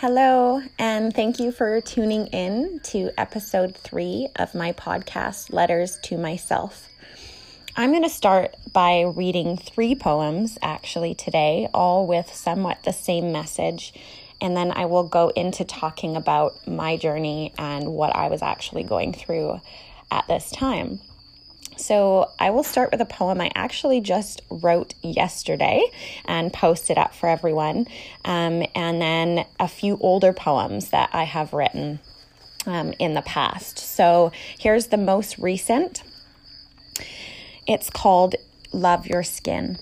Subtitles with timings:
[0.00, 6.16] Hello, and thank you for tuning in to episode three of my podcast, Letters to
[6.16, 6.88] Myself.
[7.74, 13.32] I'm going to start by reading three poems actually today, all with somewhat the same
[13.32, 13.92] message,
[14.40, 18.84] and then I will go into talking about my journey and what I was actually
[18.84, 19.60] going through
[20.12, 21.00] at this time.
[21.78, 25.82] So I will start with a poem I actually just wrote yesterday
[26.24, 27.86] and posted up for everyone,
[28.24, 32.00] um, and then a few older poems that I have written
[32.66, 33.78] um, in the past.
[33.78, 36.02] So here's the most recent.
[37.66, 38.34] It's called
[38.72, 39.78] Love Your Skin.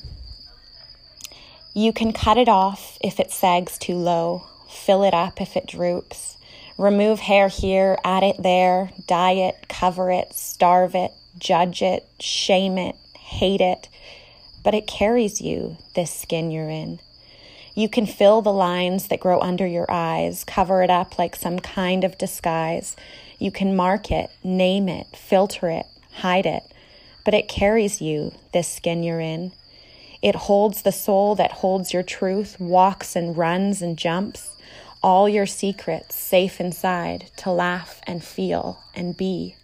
[1.75, 5.67] You can cut it off if it sags too low, fill it up if it
[5.67, 6.37] droops.
[6.79, 12.79] Remove hair here, add it there, dye it, cover it, starve it, judge it, shame
[12.79, 13.89] it, hate it,
[14.65, 17.01] but it carries you, this skin you're in.
[17.75, 21.59] You can fill the lines that grow under your eyes, cover it up like some
[21.59, 22.97] kind of disguise.
[23.39, 26.63] You can mark it, name it, filter it, hide it,
[27.25, 29.53] but it carries you, this skin you're in.
[30.23, 34.57] It holds the soul that holds your truth, walks and runs and jumps,
[35.03, 39.55] all your secrets safe inside to laugh and feel and be.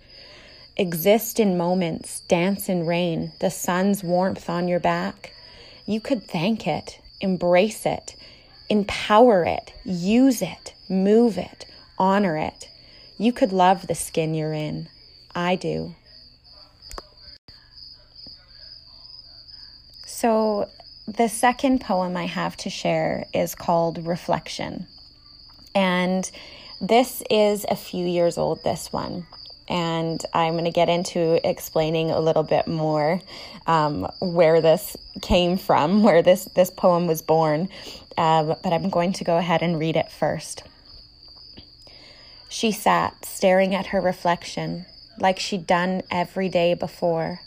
[0.77, 5.35] Exist in moments, dance in rain, the sun's warmth on your back.
[5.85, 8.17] You could thank it, embrace it,
[8.71, 11.67] empower it, use it, move it,
[11.99, 12.71] honor it.
[13.19, 14.89] You could love the skin you're in.
[15.35, 15.95] I do.
[20.07, 20.69] So,
[21.07, 24.87] the second poem I have to share is called Reflection.
[25.75, 26.31] And
[26.81, 29.27] this is a few years old, this one
[29.69, 33.21] and I'm going to get into explaining a little bit more
[33.67, 37.69] um, where this came from, where this, this poem was born.
[38.17, 40.65] Uh, but I'm going to go ahead and read it first.
[42.49, 44.85] She sat staring at her reflection
[45.19, 47.41] like she'd done every day before,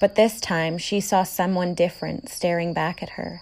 [0.00, 3.40] but this time she saw someone different staring back at her.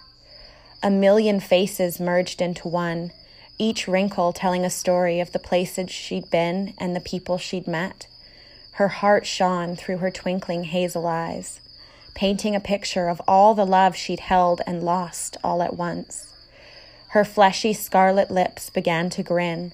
[0.83, 3.11] A million faces merged into one
[3.59, 8.07] each wrinkle telling a story of the places she'd been and the people she'd met.
[8.73, 11.59] Her heart shone through her twinkling hazel eyes,
[12.15, 16.33] painting a picture of all the love she'd held and lost all at once.
[17.09, 19.71] Her fleshy scarlet lips began to grin.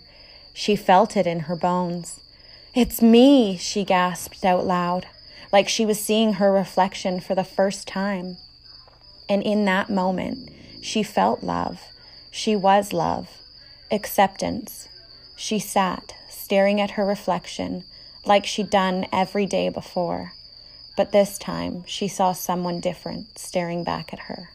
[0.54, 2.20] She felt it in her bones.
[2.76, 5.08] It's me, she gasped out loud,
[5.54, 8.36] like she was seeing her reflection for the first time.
[9.30, 10.50] And in that moment,
[10.82, 11.82] she felt love.
[12.30, 13.39] She was love
[13.92, 14.88] acceptance.
[15.36, 17.84] She sat, staring at her reflection,
[18.26, 20.34] like she'd done every day before.
[20.98, 24.50] But this time, she saw someone different staring back at her.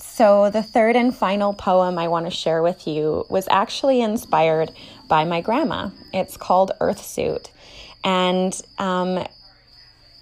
[0.00, 4.72] So, the third and final poem I want to share with you was actually inspired
[5.08, 5.90] by my grandma.
[6.14, 7.50] It's called Earth Suit.
[8.02, 9.26] And um,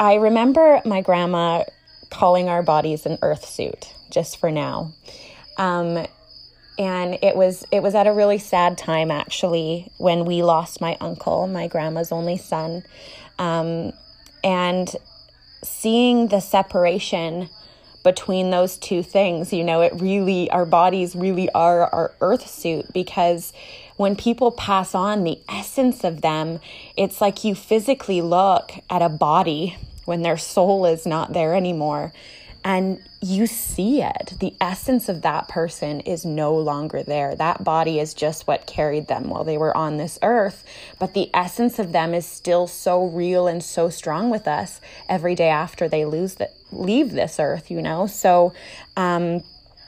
[0.00, 1.62] I remember my grandma
[2.10, 4.92] calling our bodies an earth suit, just for now.
[5.56, 6.06] Um,
[6.78, 10.97] and it was it was at a really sad time actually when we lost my
[11.00, 12.82] uncle, my grandma's only son,
[13.38, 13.92] um,
[14.42, 14.94] and
[15.62, 17.48] seeing the separation
[18.03, 22.84] between those two things you know it really our bodies really are our earth suit
[22.92, 23.54] because
[23.97, 26.60] when people pass on the essence of them
[26.98, 32.12] it's like you physically look at a body when their soul is not there anymore
[32.64, 34.34] and you see it.
[34.41, 37.34] The essence of that person is no longer there.
[37.36, 40.64] That body is just what carried them while they were on this earth,
[40.98, 45.34] but the essence of them is still so real and so strong with us every
[45.34, 48.06] day after they lose that leave this earth, you know?
[48.06, 48.54] So
[48.97, 49.42] um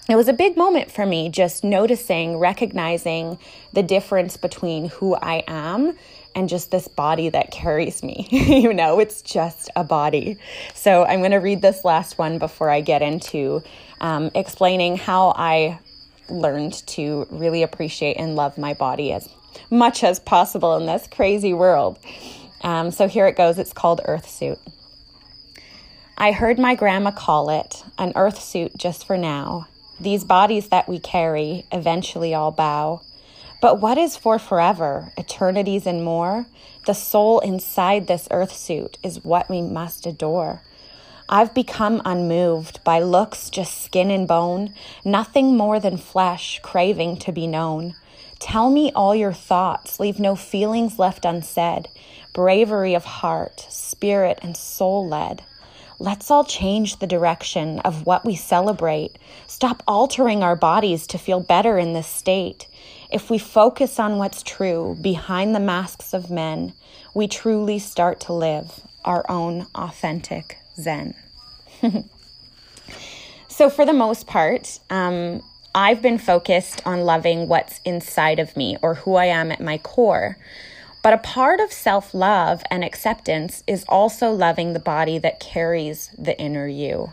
[0.09, 3.39] it was a big moment for me just noticing, recognizing
[3.73, 5.97] the difference between who I am
[6.37, 8.29] and just this body that carries me.
[8.31, 10.37] you know, it's just a body.
[10.75, 13.63] So I'm going to read this last one before I get into
[14.01, 15.81] um, explaining how I
[16.29, 19.29] learned to really appreciate and love my body as
[19.71, 21.99] much as possible in this crazy world.
[22.61, 23.59] Um, so here it goes.
[23.59, 24.59] It's called Earth Suit.
[26.19, 29.69] I heard my grandma call it an earth suit just for now.
[30.01, 33.01] These bodies that we carry eventually all bow.
[33.61, 36.47] But what is for forever, eternities and more?
[36.87, 40.63] The soul inside this earth suit is what we must adore.
[41.29, 44.75] I've become unmoved by looks just skin and bone,
[45.05, 47.97] nothing more than flesh craving to be known.
[48.39, 51.89] Tell me all your thoughts, leave no feelings left unsaid,
[52.33, 55.43] bravery of heart, spirit, and soul led.
[55.99, 59.19] Let's all change the direction of what we celebrate.
[59.47, 62.69] Stop altering our bodies to feel better in this state.
[63.11, 66.73] If we focus on what's true behind the masks of men,
[67.15, 71.15] we truly start to live our own authentic Zen.
[73.49, 75.43] so, for the most part, um,
[75.75, 79.79] I've been focused on loving what's inside of me or who I am at my
[79.79, 80.37] core.
[81.03, 86.11] But a part of self love and acceptance is also loving the body that carries
[86.19, 87.13] the inner you.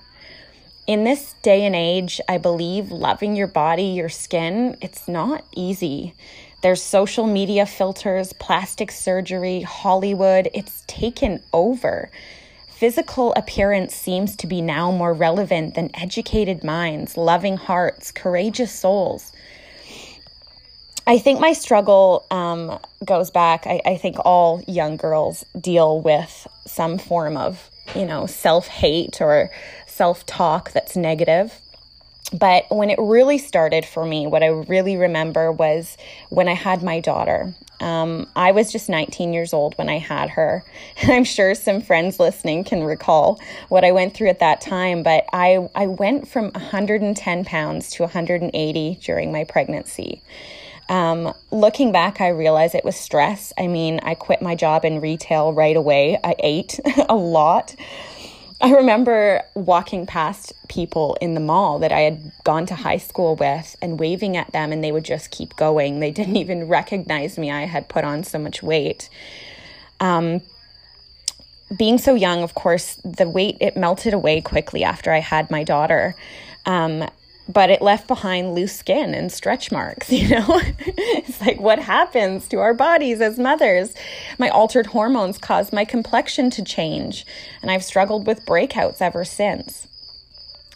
[0.85, 6.13] In this day and age, I believe loving your body, your skin, it's not easy.
[6.61, 12.11] There's social media filters, plastic surgery, Hollywood, it's taken over.
[12.67, 19.31] Physical appearance seems to be now more relevant than educated minds, loving hearts, courageous souls.
[21.07, 23.67] I think my struggle um, goes back.
[23.67, 29.21] I, I think all young girls deal with some form of, you know, self hate
[29.21, 29.49] or
[30.03, 31.61] self talk that's negative.
[32.37, 35.95] But when it really started for me, what I really remember was
[36.27, 37.55] when I had my daughter.
[37.79, 40.65] Um, I was just 19 years old when I had her.
[41.03, 43.39] I'm sure some friends listening can recall
[43.69, 45.03] what I went through at that time.
[45.03, 50.21] But I, I went from 110 pounds to 180 during my pregnancy.
[50.89, 53.53] Um, looking back, I realized it was stress.
[53.57, 56.19] I mean, I quit my job in retail right away.
[56.21, 56.77] I ate
[57.07, 57.73] a lot.
[58.63, 63.35] I remember walking past people in the mall that I had gone to high school
[63.35, 65.99] with and waving at them, and they would just keep going.
[65.99, 67.51] They didn't even recognize me.
[67.51, 69.09] I had put on so much weight.
[69.99, 70.41] Um,
[71.77, 75.65] being so young, of course, the weight it melted away quickly after I had my
[75.65, 76.15] daughter.
[76.65, 77.09] Um,
[77.47, 80.61] but it left behind loose skin and stretch marks, you know?
[80.79, 83.93] it's like what happens to our bodies as mothers?
[84.37, 87.25] My altered hormones caused my complexion to change,
[87.61, 89.87] and I've struggled with breakouts ever since.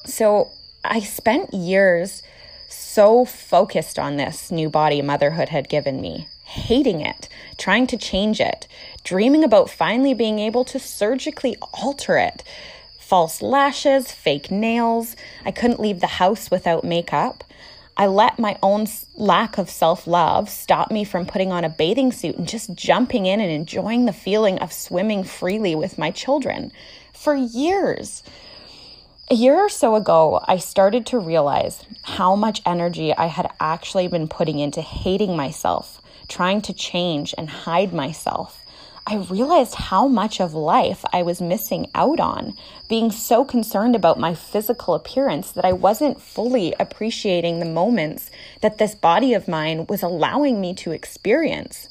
[0.06, 0.50] So
[0.84, 2.24] I spent years
[2.70, 8.42] so focused on this new body motherhood had given me, hating it, trying to change
[8.42, 8.68] it,
[9.04, 12.44] dreaming about finally being able to surgically alter it
[13.08, 15.16] false lashes, fake nails.
[15.46, 17.46] I couldn't leave the house without makeup.
[17.96, 22.12] I let my own lack of self love stop me from putting on a bathing
[22.12, 26.74] suit and just jumping in and enjoying the feeling of swimming freely with my children
[27.14, 28.24] for years.
[29.32, 34.10] A year or so ago, I started to realize how much energy I had actually
[34.10, 38.66] been putting into hating myself, trying to change and hide myself.
[39.10, 42.56] I realized how much of life I was missing out on,
[42.90, 48.80] being so concerned about my physical appearance that I wasn't fully appreciating the moments that
[48.80, 51.88] this body of mine was allowing me to experience.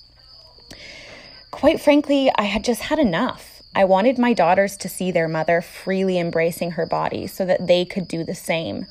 [1.51, 3.63] Quite frankly, I had just had enough.
[3.75, 7.87] I wanted my daughters to see their mother freely embracing her body so that they
[7.87, 8.85] could do the same.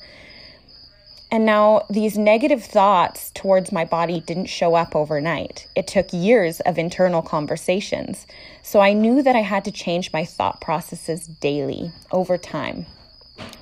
[1.35, 5.67] And now these negative thoughts towards my body didn't show up overnight.
[5.75, 8.25] It took years of internal conversations.
[8.63, 12.85] So I knew that I had to change my thought processes daily over time.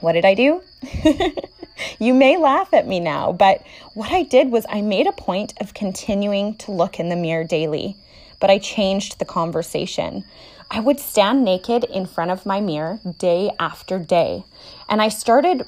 [0.01, 0.61] What did I do?
[1.99, 3.63] you may laugh at me now, but
[3.95, 7.43] what I did was I made a point of continuing to look in the mirror
[7.43, 7.97] daily,
[8.39, 10.25] but I changed the conversation.
[10.69, 14.43] I would stand naked in front of my mirror day after day,
[14.87, 15.65] and I started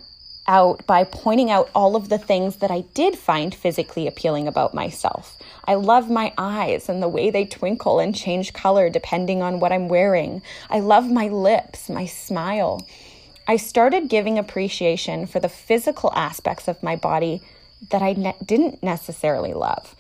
[0.47, 4.73] out by pointing out all of the things that I did find physically appealing about
[4.73, 5.37] myself.
[5.65, 9.71] I love my eyes and the way they twinkle and change color depending on what
[9.71, 10.41] I'm wearing.
[10.69, 12.85] I love my lips, my smile.
[13.47, 17.41] I started giving appreciation for the physical aspects of my body
[17.89, 19.95] that I ne- didn't necessarily love.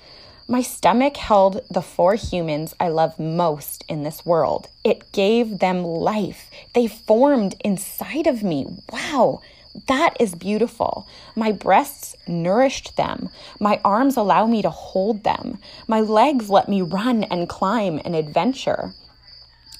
[0.47, 4.67] My stomach held the four humans I love most in this world.
[4.83, 6.51] It gave them life.
[6.73, 8.67] They formed inside of me.
[8.91, 9.41] Wow.
[9.87, 11.05] That is beautiful.
[11.35, 13.29] My breasts nourished them.
[13.59, 15.59] My arms allow me to hold them.
[15.85, 18.93] My legs let me run and climb and adventure.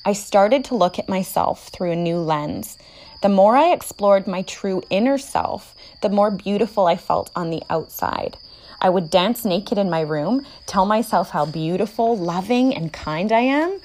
[0.04, 2.78] I started to look at myself through a new lens.
[3.22, 7.64] The more I explored my true inner self, the more beautiful I felt on the
[7.70, 8.38] outside.
[8.82, 13.40] I would dance naked in my room, tell myself how beautiful, loving, and kind I
[13.40, 13.80] am.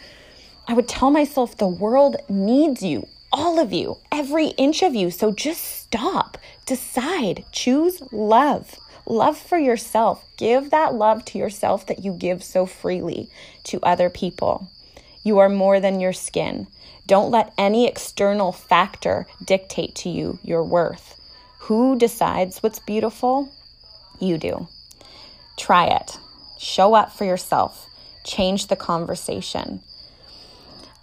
[0.67, 5.11] I would tell myself the world needs you all of you, every inch of you.
[5.11, 8.79] So just stop, decide, choose love.
[9.07, 10.25] Love for yourself.
[10.37, 13.29] Give that love to yourself that you give so freely
[13.65, 14.69] to other people.
[15.25, 16.67] You are more than your skin.
[17.07, 21.21] Don't let any external factor dictate to you your worth.
[21.61, 23.51] Who decides what's beautiful?
[24.21, 24.69] You do.
[25.57, 26.19] Try it.
[26.59, 27.89] Show up for yourself.
[28.25, 29.83] Change the conversation.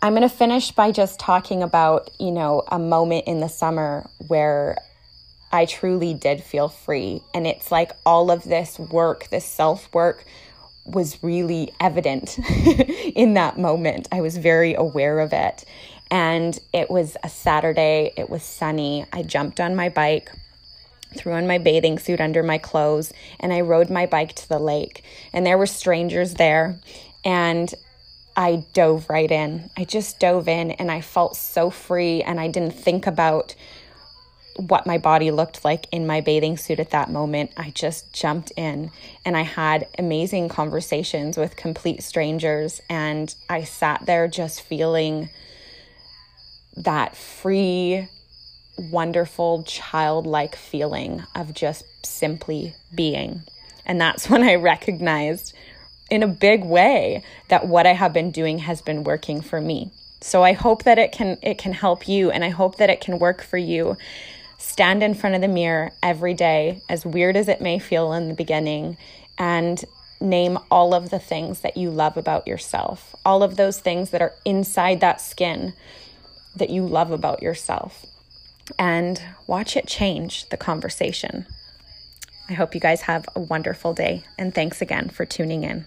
[0.02, 4.10] I'm going to finish by just talking about, you know, a moment in the summer
[4.28, 4.78] where
[5.52, 7.22] I truly did feel free.
[7.34, 10.26] And it's like all of this work, this self work,
[10.86, 12.38] was really evident
[13.16, 14.08] in that moment.
[14.12, 15.66] I was very aware of it.
[16.12, 19.06] And it was a Saturday, it was sunny.
[19.12, 20.32] I jumped on my bike,
[21.18, 24.60] threw on my bathing suit under my clothes, and I rode my bike to the
[24.60, 25.04] lake.
[25.34, 26.80] And there were strangers there.
[27.26, 27.74] And
[28.38, 29.72] I dove right in.
[29.76, 33.56] I just dove in and I felt so free and I didn't think about
[34.58, 37.52] what my body looked like in my bathing suit at that moment.
[37.58, 38.92] I just jumped in
[39.26, 45.30] and I had amazing conversations with complete strangers and I sat there just feeling
[46.76, 48.08] that free
[48.92, 53.42] wonderful childlike feeling of just simply being.
[53.84, 55.56] And that's when I recognized
[56.10, 59.92] in a big way that what I have been doing has been working for me.
[60.22, 63.02] So I hope that it can it can help you and I hope that it
[63.02, 63.98] can work for you.
[64.58, 68.28] Stand in front of the mirror every day, as weird as it may feel in
[68.28, 68.98] the beginning,
[69.38, 69.84] and
[70.20, 73.16] name all of the things that you love about yourself.
[73.24, 75.74] All of those things that are inside that skin
[76.56, 78.04] that you love about yourself.
[78.80, 81.46] And watch it change the conversation.
[82.50, 85.86] I hope you guys have a wonderful day and thanks again for tuning in.